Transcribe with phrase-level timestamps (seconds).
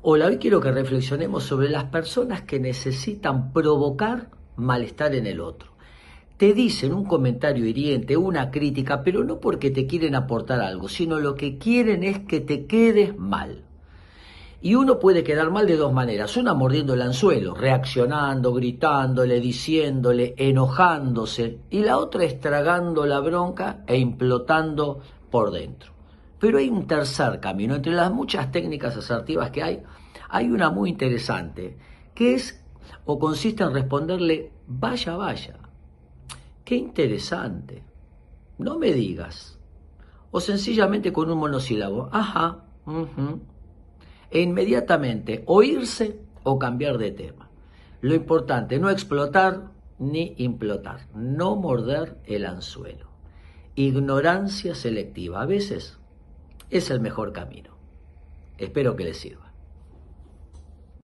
[0.00, 5.72] Hola, hoy quiero que reflexionemos sobre las personas que necesitan provocar malestar en el otro.
[6.36, 11.18] Te dicen un comentario hiriente, una crítica, pero no porque te quieren aportar algo, sino
[11.18, 13.64] lo que quieren es que te quedes mal.
[14.62, 16.36] Y uno puede quedar mal de dos maneras.
[16.36, 21.58] Una mordiendo el anzuelo, reaccionando, gritándole, diciéndole, enojándose.
[21.70, 25.97] Y la otra estragando la bronca e implotando por dentro.
[26.38, 27.74] Pero hay un tercer camino.
[27.74, 29.82] Entre las muchas técnicas asertivas que hay,
[30.28, 31.76] hay una muy interesante,
[32.14, 32.64] que es
[33.04, 35.56] o consiste en responderle, vaya, vaya.
[36.64, 37.82] Qué interesante.
[38.58, 39.58] No me digas.
[40.30, 42.64] O sencillamente con un monosílabo, ajá,
[44.30, 47.48] e inmediatamente oírse o cambiar de tema.
[48.00, 53.08] Lo importante, no explotar ni implotar, no morder el anzuelo.
[53.74, 55.42] Ignorancia selectiva.
[55.42, 55.98] A veces
[56.70, 57.78] es el mejor camino.
[58.58, 59.47] Espero que les sirva.